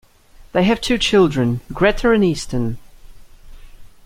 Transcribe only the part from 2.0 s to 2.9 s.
and Easton.